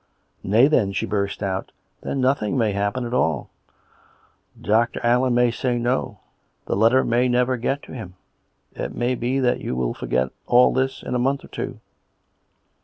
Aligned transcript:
"Nay, 0.43 0.67
then," 0.67 0.93
she 0.93 1.05
burst 1.05 1.43
out," 1.43 1.71
then 2.01 2.19
nothing 2.19 2.57
may 2.57 2.71
happen 2.71 3.05
after 3.05 3.15
all. 3.15 3.51
Dr. 4.59 4.99
Allen 5.03 5.35
may 5.35 5.51
say' 5.51 5.77
No;' 5.77 6.21
the 6.65 6.75
letter 6.75 7.03
may 7.03 7.27
never 7.27 7.55
get 7.55 7.83
to 7.83 7.91
him. 7.93 8.15
It 8.73 8.95
may 8.95 9.13
be 9.13 9.37
that 9.39 9.61
you 9.61 9.75
will 9.75 9.93
forget 9.93 10.29
all 10.47 10.73
this 10.73 11.03
in 11.03 11.13
a 11.13 11.19
month 11.19 11.45
or 11.45 11.49
two." 11.49 11.81